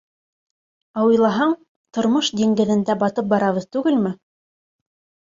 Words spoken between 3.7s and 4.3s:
түгелме?